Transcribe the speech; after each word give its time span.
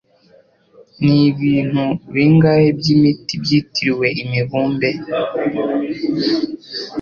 Nibintu 1.05 1.83
bingahe 2.13 2.67
byimiti 2.79 3.33
byitiriwe 3.43 4.07
imibumbe? 4.23 4.89